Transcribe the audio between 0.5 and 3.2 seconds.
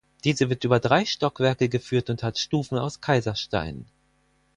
über drei Stockwerke geführt und hat Stufen aus